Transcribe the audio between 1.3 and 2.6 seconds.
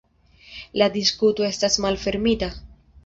estas malfermita.